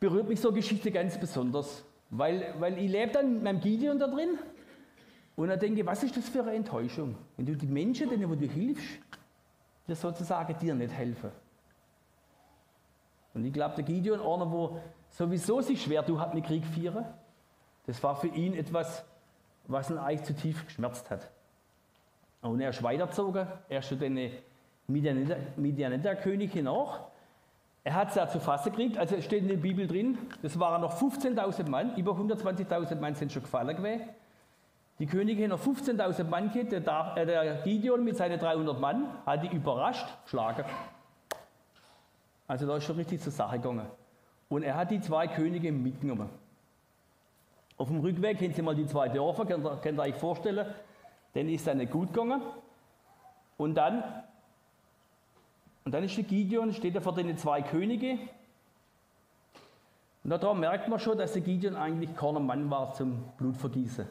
[0.00, 4.08] berührt mich so Geschichte ganz besonders, weil, weil ich lebe dann mit meinem Gideon da
[4.08, 4.36] drin
[5.36, 8.34] und dann denke, was ist das für eine Enttäuschung, wenn du die Menschen, denen wo
[8.34, 8.98] du hilfst,
[9.86, 11.30] dir sozusagen dir nicht helfen.
[13.32, 17.04] Und ich glaube, der Gideon, einer, wo sowieso sich schwer tut hat mit Krieg führen,
[17.86, 19.04] das war für ihn etwas,
[19.68, 21.30] was ihn eigentlich zu tief geschmerzt hat.
[22.40, 23.92] Und er ist weitergezogen, er ist
[24.94, 27.00] zu den Midianiter-König nach.
[27.84, 30.58] Er hat es ja zu fassen gekriegt, also es steht in der Bibel drin, das
[30.58, 34.08] waren noch 15.000 Mann, über 120.000 Mann sind schon gefallen gewesen.
[35.00, 39.08] Die Könige haben noch 15.000 Mann gehabt, der, äh, der Gideon mit seinen 300 Mann
[39.26, 40.64] hat die überrascht, schlagen.
[42.46, 43.86] Also da ist schon richtig zur Sache gegangen.
[44.48, 46.28] Und er hat die zwei Könige mitgenommen.
[47.78, 50.66] Auf dem Rückweg kennen Sie mal die zwei Dörfer, könnt ihr, könnt ihr euch vorstellen.
[51.34, 52.42] Denen ist dann nicht gut gegangen.
[53.56, 54.04] Und dann,
[55.84, 58.18] und dann ist der Gideon, steht er vor den zwei Könige.
[60.22, 64.06] Und daran merkt man schon, dass der Gideon eigentlich keiner Mann war zum Blutvergießen.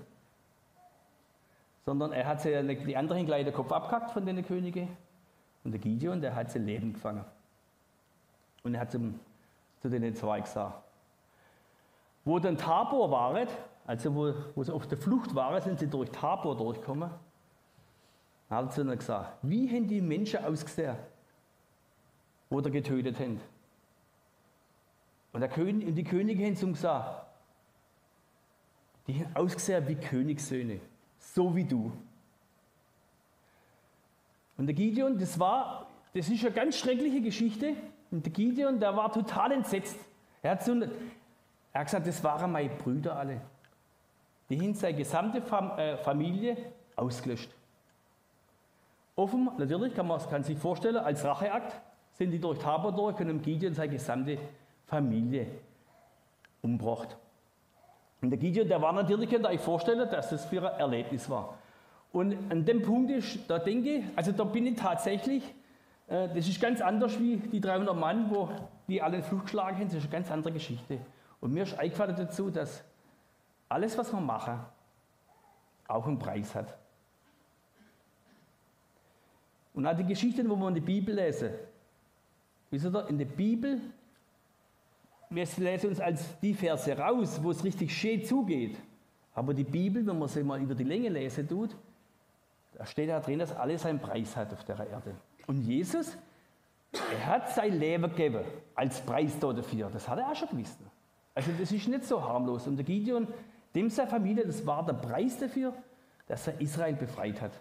[1.85, 4.89] Sondern er hat sie, die anderen gleich den Kopf abgehackt von den Königen.
[5.63, 7.23] Und der Gideon, der hat sie Leben gefangen.
[8.63, 9.19] Und er hat zum,
[9.81, 10.83] zu den zwei gesagt.
[12.25, 13.47] Wo dann Tabor war,
[13.87, 17.09] also wo, wo sie auf der Flucht waren, sind sie durch Tabor durchgekommen.
[18.49, 20.97] Dann hat zu ihnen gesagt, wie haben die Menschen ausgesehen,
[22.59, 23.39] sie getötet haben?
[25.33, 27.25] Und, der König, und die Könige haben zum gesagt,
[29.07, 30.79] die haben ausgesehen wie Königssöhne,
[31.17, 31.91] so wie du.
[34.57, 37.73] Und der Gideon, das war, das ist eine ganz schreckliche Geschichte.
[38.11, 39.97] Und der Gideon, der war total entsetzt.
[40.41, 40.89] Er hat, so, er
[41.73, 43.41] hat gesagt, das waren meine Brüder alle.
[44.49, 46.57] Die haben seine gesamte Fam äh, Familie
[46.95, 47.49] ausgelöscht.
[49.15, 51.81] Offen, natürlich kann man sich vorstellen, als Racheakt
[52.21, 54.37] sind die durch Tabor durch und haben Gideon seine gesamte
[54.85, 55.47] Familie
[56.61, 57.17] umgebracht.
[58.21, 61.27] Und der Gideon, der war natürlich, könnt ihr euch vorstellen, dass das für ein Erlebnis
[61.27, 61.57] war.
[62.13, 65.43] Und an dem Punkt ist, da denke ich, also da bin ich tatsächlich
[66.11, 68.49] äh, das ist ganz anders wie die 300 Mann, wo
[68.87, 69.85] die alle in Flucht geschlagen haben.
[69.85, 70.99] Das ist eine ganz andere Geschichte.
[71.39, 72.83] Und mir ist eingefallen dazu, dass
[73.69, 74.59] alles, was wir machen,
[75.87, 76.77] auch einen Preis hat.
[79.73, 81.51] Und auch die Geschichten, wo wir in der Bibel lesen,
[82.71, 83.79] wisst ihr, in der Bibel,
[85.29, 88.77] wir lesen uns als die Verse raus, wo es richtig schön zugeht.
[89.33, 91.75] Aber die Bibel, wenn man sie mal über die Länge lesen tut,
[92.73, 95.15] da steht da drin, dass alles einen Preis hat auf der Erde.
[95.47, 96.17] Und Jesus,
[96.91, 98.43] er hat sein Leben gegeben
[98.75, 99.89] als Preis dafür.
[99.91, 100.79] Das hat er auch schon gewusst.
[101.33, 102.67] Also das ist nicht so harmlos.
[102.67, 103.27] Und der Gideon,
[103.73, 105.73] dem seine Familie, das war der Preis dafür,
[106.27, 107.51] dass er Israel befreit hat.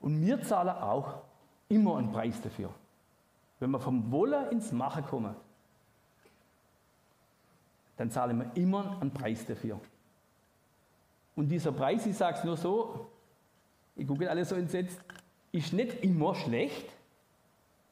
[0.00, 1.22] Und wir zahlen auch
[1.68, 2.70] immer einen Preis dafür.
[3.60, 5.34] Wenn wir vom Wollen ins Machen kommen,
[7.96, 9.80] dann zahlen wir immer einen Preis dafür.
[11.36, 13.10] Und dieser Preis, ich sage es nur so,
[13.96, 15.00] ich gucke alle so entsetzt,
[15.52, 16.88] ist nicht immer schlecht,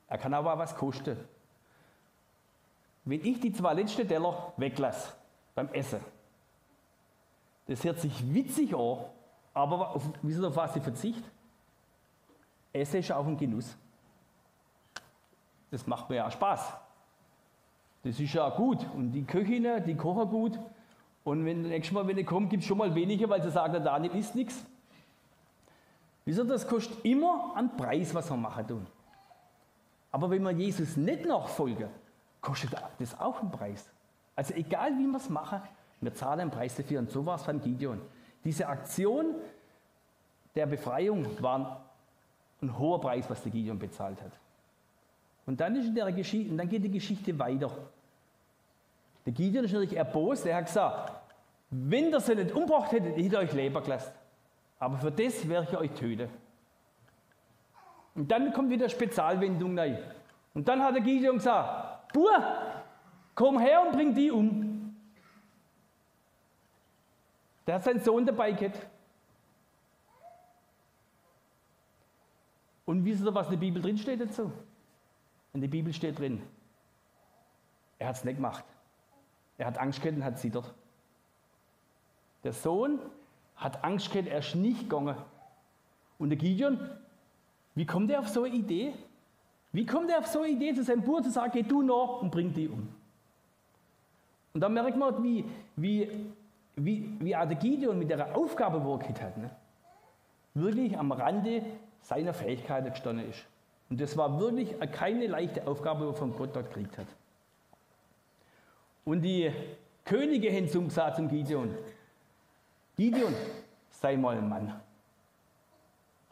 [0.09, 1.17] er kann aber auch was kosten.
[3.05, 5.13] Wenn ich die zwei letzten Teller weglasse
[5.55, 6.01] beim Essen,
[7.67, 9.05] das hört sich witzig an,
[9.55, 11.29] aber auf, wissen Sie, auf was ich verzichte?
[12.73, 13.77] Essen ist auch ein Genuss.
[15.71, 16.73] Das macht mir ja Spaß.
[18.03, 18.87] Das ist ja gut.
[18.95, 20.59] Und die Köchinnen, die kochen gut.
[21.25, 23.73] Und wenn nächstes Mal, wenn ich komme, gibt es schon mal weniger, weil sie sagen,
[23.73, 24.65] der Daniel isst nichts.
[26.25, 26.45] Wieso?
[26.45, 28.87] Das kostet immer einen Preis, was wir machen tun.
[30.11, 31.89] Aber wenn wir Jesus nicht nachfolgen,
[32.41, 33.89] kostet das auch einen Preis.
[34.37, 35.63] Also egal wie wir es machen,
[36.01, 36.99] wir zahlen einen Preis dafür.
[36.99, 38.01] Und so war es beim Gideon.
[38.45, 39.37] Diese Aktion
[40.55, 41.92] der Befreiung war
[42.63, 44.33] ein hoher Preis, was der Gideon bezahlt hat.
[45.47, 47.71] Und dann, ist in der Geschichte, und dann geht die Geschichte weiter.
[49.27, 51.13] Der Gideon ist natürlich erbost, er hat gesagt,
[51.71, 54.13] wenn ihr sie nicht umgebracht hättet, hätte ich euch Leber gelassen.
[54.79, 56.29] Aber für das werde ich euch töten.
[58.15, 59.99] Und dann kommt wieder Spezialwendung rein.
[60.55, 62.31] Und dann hat der Gideon gesagt, Bur,
[63.35, 64.95] komm her und bring die um.
[67.67, 68.87] Der hat seinen Sohn dabei gehabt.
[72.93, 74.53] Und wisst ihr, was in der Bibel drin steht dazu?
[75.55, 76.43] In der Bibel steht drin,
[77.99, 78.67] er hat es nicht gemacht.
[79.57, 80.75] Er hat Angst gehabt und hat zittert.
[82.45, 82.99] Der Sohn
[83.57, 85.17] hat Angst gehabt, er ist nicht gegangen.
[86.19, 86.79] Und der Gideon,
[87.75, 88.93] wie kommt er auf so eine Idee?
[89.73, 92.21] Wie kommt er auf so eine Idee, zu seinem Bruder zu sagen, geh du noch
[92.21, 92.91] und bring die um?
[94.53, 96.27] Und da merkt man, wie, wie,
[96.77, 99.51] wie, wie auch der Gideon mit der Aufgabe, wo er hat, ne?
[100.53, 101.63] wirklich am Rande
[102.03, 103.45] seiner Fähigkeiten gestanden ist.
[103.89, 107.07] Und das war wirklich keine leichte Aufgabe, die er von Gott dort gekriegt hat.
[109.05, 109.51] Und die
[110.05, 111.75] Könige haben zum zum Gideon,
[112.97, 113.35] Gideon,
[113.91, 114.81] sei mal ein Mann.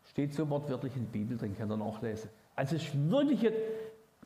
[0.09, 2.30] Steht so wortwörtlich in der Bibel drin, könnt ihr nachlesen.
[2.56, 3.52] Also es ist wirklich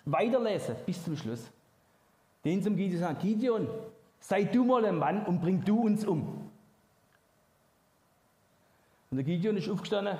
[0.04, 1.50] Weiterlesen bis zum Schluss.
[2.44, 3.68] Den zum Gideon sagen, Gideon,
[4.18, 6.50] sei du mal ein Mann und bring du uns um.
[9.11, 10.18] Und der Gideon ist aufgestanden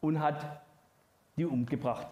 [0.00, 0.62] und hat
[1.36, 2.06] die umgebracht.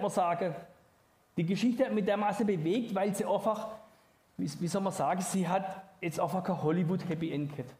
[0.00, 0.54] Man sagen,
[1.36, 3.68] die Geschichte hat mich dermaßen bewegt, weil sie einfach,
[4.36, 7.74] wie, soll man sagen, sie hat jetzt einfach kein Hollywood-Happy End gehabt.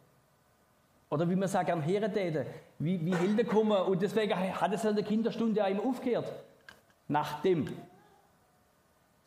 [1.09, 2.45] Oder wie man sagt, am Heretäten,
[2.79, 6.31] wie, wie Helden kommen und deswegen hat es in der Kinderstunde auch immer aufgehört.
[7.07, 7.69] Nachdem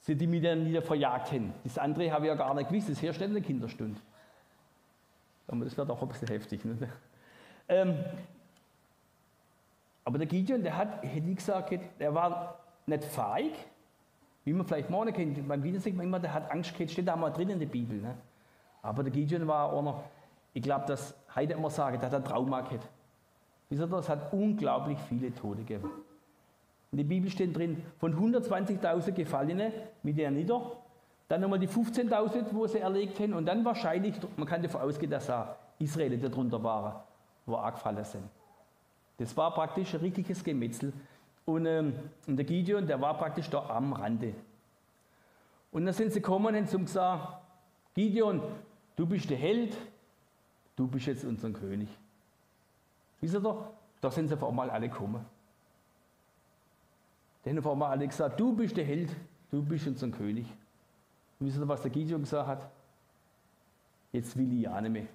[0.00, 1.54] sie die mit nieder verjagt haben.
[1.64, 3.98] Das andere habe ich ja gar nicht gewusst, das in der Kinderstunde.
[5.50, 6.64] Aber das wird auch ein bisschen heftig.
[6.64, 6.76] Ne?
[7.68, 7.96] Ähm,
[10.04, 13.52] aber der Gideon, der hat, hätte ich gesagt, der war nicht feig,
[14.44, 15.46] wie man vielleicht morgen kennt.
[15.46, 17.66] Beim Gideon sagt man immer, der hat Angst gehabt, steht da mal drin in der
[17.66, 18.00] Bibel.
[18.00, 18.14] Ne?
[18.82, 20.04] Aber der Gideon war auch noch,
[20.54, 22.88] ich glaube, dass heute immer sagen, der hat ein Trauma gehabt.
[23.68, 25.90] Wisst ihr, das hat unglaublich viele Tote gegeben.
[26.92, 30.72] In der Bibel steht drin, von 120.000 Gefallene mit der nieder,
[31.30, 35.12] dann nochmal die 15.000, wo sie erlegt haben, und dann wahrscheinlich, man kann davon ausgehen,
[35.12, 37.00] dass auch Israel darunter waren,
[37.46, 38.24] wo angefallen sind.
[39.16, 40.92] Das war praktisch ein richtiges Gemetzel.
[41.44, 41.94] Und, ähm,
[42.26, 44.34] und der Gideon, der war praktisch da am Rande.
[45.70, 47.38] Und dann sind sie gekommen und haben gesagt,
[47.94, 48.42] Gideon,
[48.96, 49.76] du bist der Held,
[50.74, 51.88] du bist jetzt unser König.
[53.20, 53.68] Wisst ihr doch,
[54.00, 55.24] da sind sie auf einmal alle gekommen.
[57.44, 59.14] Dann haben auf einmal alle gesagt, du bist der Held,
[59.52, 60.46] du bist unser König.
[61.40, 62.70] Und wisst ihr, was der Gideon gesagt hat?
[64.12, 65.06] Jetzt will ich ja nicht mehr.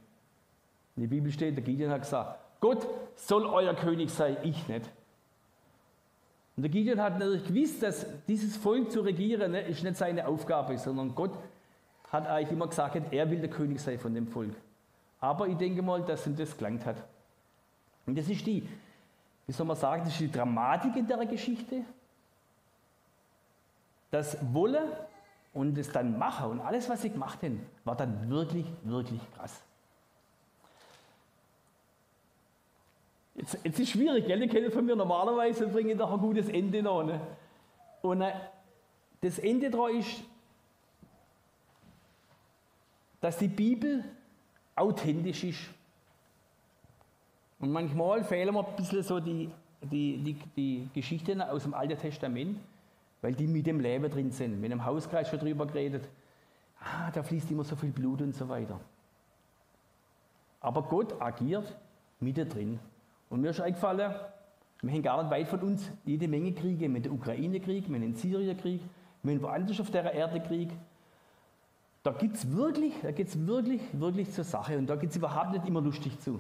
[0.96, 4.90] In der Bibel steht, der Gideon hat gesagt, Gott soll euer König sein, ich nicht.
[6.56, 10.26] Und der Gideon hat natürlich gewusst, dass dieses Volk zu regieren ne, ist nicht seine
[10.26, 11.38] Aufgabe, sondern Gott
[12.12, 14.56] hat eigentlich immer gesagt, er will der König sein von dem Volk.
[15.20, 17.04] Aber ich denke mal, dass ihm das gelangt hat.
[18.06, 18.68] Und das ist die,
[19.48, 21.84] wie soll man sagen, das ist die Dramatik in der Geschichte.
[24.12, 25.08] Das Wolle
[25.56, 29.64] und das dann Machen und alles, was sie gemacht haben, war dann wirklich, wirklich krass.
[33.36, 34.40] Jetzt, jetzt ist es schwierig, gell?
[34.40, 37.04] Die kennen von mir normalerweise bringe ich doch ein gutes Ende noch.
[37.04, 37.20] Ne?
[38.02, 38.34] Und äh,
[39.22, 40.24] das Ende daran ist,
[43.22, 44.04] dass die Bibel
[44.76, 45.62] authentisch ist.
[47.60, 49.50] Und manchmal fehlen mir ein bisschen so die,
[49.82, 52.60] die, die, die Geschichten aus dem Alten Testament,
[53.26, 54.62] weil die mit dem Leben drin sind.
[54.62, 56.08] Wenn im Hauskreis schon drüber geredet,
[56.80, 58.80] ah, da fließt immer so viel Blut und so weiter.
[60.62, 61.76] Aber Gott agiert
[62.20, 62.80] mit drin.
[63.32, 64.14] Und mir ist eingefallen,
[64.84, 66.88] wir haben gar nicht weit von uns jede Menge Kriege.
[66.88, 68.82] Mit dem Ukraine-Krieg, mit dem Syrien-Krieg,
[69.24, 70.70] mit woanders auf der Erde Krieg.
[72.04, 75.52] Da geht es wirklich, da geht's wirklich, wirklich zur Sache und da geht es überhaupt
[75.52, 76.40] nicht immer lustig zu.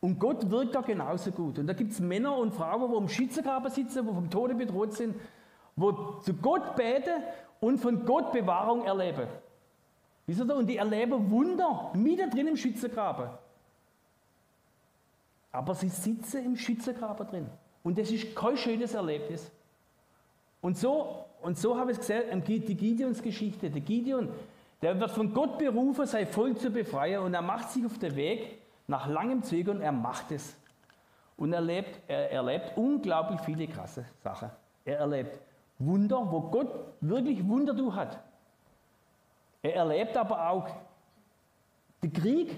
[0.00, 1.58] Und Gott wirkt da genauso gut.
[1.58, 4.94] Und da gibt es Männer und Frauen, wo im Schützengraben sitzen, wo vom Tode bedroht
[4.94, 5.14] sind,
[5.76, 7.22] wo zu Gott beten
[7.60, 9.26] und von Gott Bewahrung erleben.
[10.26, 13.28] Wisst ihr, und die erleben Wunder mitten drin im Schützengraben.
[15.50, 17.46] Aber sie sitzen im Schützengraben drin.
[17.82, 19.50] Und das ist kein schönes Erlebnis.
[20.60, 23.68] Und so, und so habe ich es gesehen, die Gideons Geschichte.
[23.68, 24.28] Der Gideon,
[24.80, 28.14] der wird von Gott berufen, sein Volk zu befreien und er macht sich auf den
[28.14, 30.56] Weg nach langem Zögern er macht es.
[31.36, 34.50] Und er erlebt, er erlebt unglaublich viele krasse Sachen.
[34.84, 35.40] Er erlebt
[35.86, 38.22] Wunder, wo Gott wirklich Wunder du hat.
[39.62, 40.68] Er erlebt aber auch
[42.02, 42.56] den Krieg,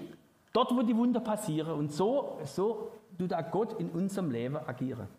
[0.55, 1.77] Dort, wo die Wunder passieren.
[1.77, 5.09] Und so, so tut auch Gott in unserem Leben agieren.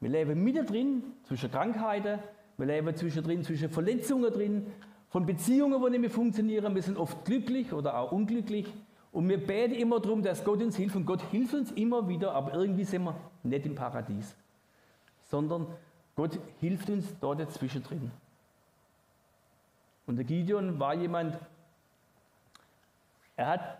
[0.00, 2.18] Wir leben mittendrin zwischen Krankheiten,
[2.56, 4.66] wir leben zwischendrin zwischen Verletzungen drin,
[5.10, 6.74] von Beziehungen, die nicht mehr funktionieren.
[6.74, 8.66] Wir sind oft glücklich oder auch unglücklich.
[9.12, 10.96] Und wir beten immer darum, dass Gott uns hilft.
[10.96, 14.34] Und Gott hilft uns immer wieder, aber irgendwie sind wir nicht im Paradies.
[15.22, 15.68] Sondern
[16.16, 18.10] Gott hilft uns dort zwischendrin.
[20.06, 21.38] Und der Gideon war jemand,
[23.36, 23.78] er hat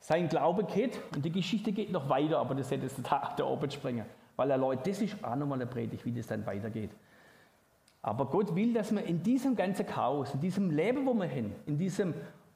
[0.00, 3.44] sein Glaube geht und die Geschichte geht noch weiter, aber das hätte jetzt da, da
[3.44, 4.04] oben springen.
[4.34, 6.90] Weil er Leute, das ist auch nochmal eine Predigt, wie das dann weitergeht.
[8.02, 11.54] Aber Gott will, dass wir in diesem ganzen Chaos, in diesem Leben, wo wir hin,
[11.66, 12.14] in diesem,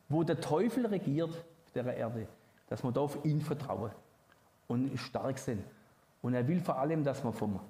[0.09, 2.27] wo der Teufel regiert auf der Erde,
[2.69, 3.93] dass wir da auf ihn vertrauen
[4.67, 5.63] und stark sind.
[6.23, 7.61] Und er will vor allem, dass wir vom,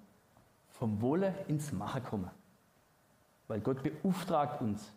[0.71, 2.31] vom Wolle ins Machen kommen.
[3.49, 4.93] Weil Gott beauftragt uns,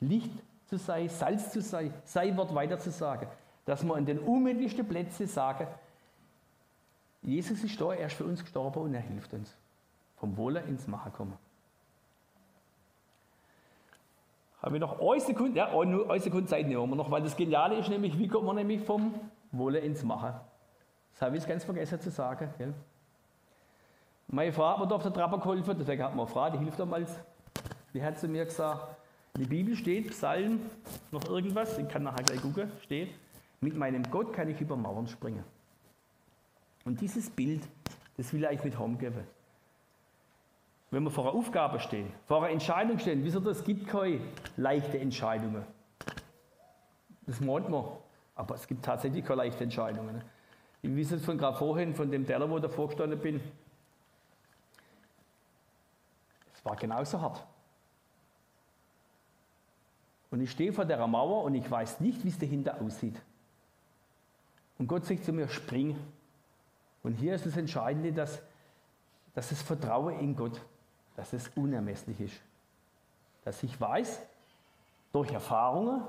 [0.00, 0.32] Licht
[0.66, 3.26] zu sein, Salz zu sein, sein Wort weiter zu sagen.
[3.64, 5.66] Dass wir an den unmöglichsten Plätzen sagen,
[7.22, 9.56] Jesus ist da, er ist für uns gestorben und er hilft uns.
[10.16, 11.38] Vom Wohle ins Machen kommen.
[14.60, 17.76] Habe ich noch eine Sekunde, ja, eine Sekunde Zeit nehmen wir noch, weil das Geniale
[17.78, 19.14] ist nämlich, wie kommt man nämlich vom
[19.50, 20.34] Wolle ins Machen.
[21.12, 22.48] Das habe ich ganz vergessen zu sagen.
[22.58, 22.74] Gell?
[24.28, 26.78] Meine Frau hat mir auf der Trapper geholfen, deswegen hat mir eine Frau, die hilft
[26.78, 27.18] damals.
[27.92, 28.96] Die hat zu mir gesagt,
[29.34, 30.60] in der Bibel steht, Psalm,
[31.10, 33.14] noch irgendwas, ich kann nachher gleich gucken, steht,
[33.60, 35.44] mit meinem Gott kann ich über Mauern springen.
[36.84, 37.62] Und dieses Bild,
[38.16, 39.24] das will ich mit heimgeben.
[40.90, 44.20] Wenn wir vor einer Aufgabe stehen, vor einer Entscheidung stehen, wisst ihr, es gibt keine
[44.56, 45.64] leichte Entscheidungen.
[47.26, 47.84] Das meint man,
[48.34, 50.22] aber es gibt tatsächlich keine leichten Entscheidungen.
[50.82, 53.40] Ich weiß es von gerade vorhin, von dem Teller, wo ich davor gestanden bin.
[56.64, 57.44] War genauso hart.
[60.30, 63.20] Und ich stehe vor der Mauer und ich weiß nicht, wie es dahinter aussieht.
[64.78, 65.96] Und Gott sagt zu mir, spring.
[67.02, 68.40] Und hier ist das Entscheidende, dass,
[69.34, 70.60] dass das Vertrauen in Gott,
[71.16, 72.40] dass es unermesslich ist.
[73.44, 74.20] Dass ich weiß,
[75.12, 76.02] durch Erfahrungen,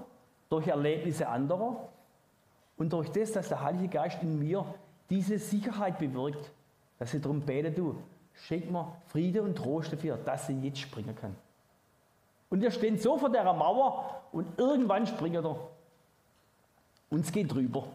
[0.49, 1.89] durch Erlebnisse anderer
[2.77, 4.65] und durch das, dass der Heilige Geist in mir
[5.09, 6.51] diese Sicherheit bewirkt,
[6.97, 8.01] dass ich darum bete, du,
[8.33, 11.35] schenk mir Friede und Trost dafür, dass ich jetzt springen kann.
[12.49, 15.57] Und wir stehen so vor der Mauer und irgendwann springen er.
[17.09, 17.87] Und es geht drüber.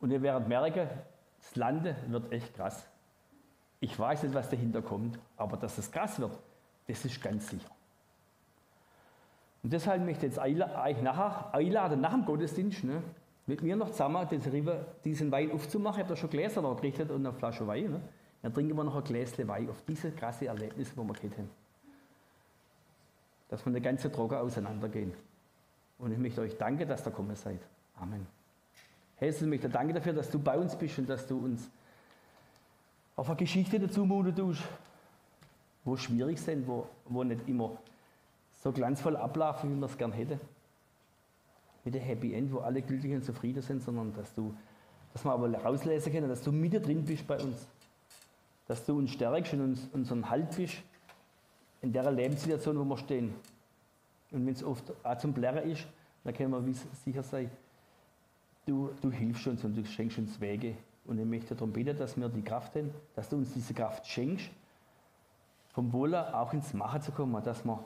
[0.00, 0.88] Und ihr werdet merken,
[1.40, 2.86] das Lande wird echt krass.
[3.80, 6.38] Ich weiß nicht, was dahinter kommt, aber dass es krass wird,
[6.86, 7.70] das ist ganz sicher.
[9.62, 10.56] Und deshalb möchte ich jetzt euch
[11.02, 13.02] nachher einladen, nach dem Gottesdienst, ne,
[13.46, 14.26] mit mir noch zusammen
[15.04, 16.00] diesen Wein aufzumachen.
[16.00, 17.90] Ich habe da schon Gläser noch gerichtet und eine Flasche Wein.
[17.90, 18.00] Ne.
[18.42, 21.50] Dann trinken wir noch ein Gläschen Wein auf diese krasse Erlebnisse, wo wir gehabt haben
[23.52, 25.12] dass wir eine ganze Droge auseinandergehen.
[25.98, 27.60] Und ich möchte euch danken, dass ihr gekommen seid.
[27.96, 28.26] Amen.
[29.20, 31.68] Jesus, ich möchte danke dafür, dass du bei uns bist und dass du uns
[33.14, 34.62] auf eine Geschichte dazu muten tust,
[35.84, 37.76] wo schwierig sind, wo, wo nicht immer
[38.54, 40.40] so glanzvoll ablaufen, wie wir es gern hätten.
[41.84, 44.54] Mit dem Happy End, wo alle glücklich und zufrieden sind, sondern dass du,
[45.12, 47.66] dass wir aber rauslesen können, dass du mit drin bist bei uns.
[48.66, 50.76] Dass du uns stärkst und uns, unseren Halt bist
[51.80, 53.34] in der Lebenssituation, wo wir stehen.
[54.30, 55.86] Und wenn es oft auch zum Blären ist,
[56.24, 56.74] dann können wir
[57.04, 57.50] sicher sein,
[58.66, 60.76] du, du hilfst uns und du schenkst uns Wege.
[61.04, 64.06] Und ich möchte darum bitten, dass wir die Kraft haben, dass du uns diese Kraft
[64.06, 64.50] schenkst,
[65.70, 67.82] vom Wohler auch ins Machen zu kommen, dass wir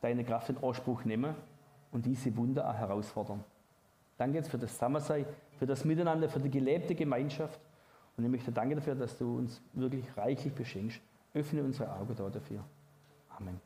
[0.00, 1.34] deine Kraft in Anspruch nehmen
[1.92, 3.44] und diese Wunder auch herausfordern.
[4.16, 5.24] Danke jetzt für das Zusammensein,
[5.58, 7.58] für das Miteinander, für die gelebte Gemeinschaft.
[8.16, 11.00] Und ich möchte danke dafür, dass du uns wirklich reichlich beschenkst.
[11.32, 12.64] Öffne unsere Augen da dafür.
[13.38, 13.60] Amen.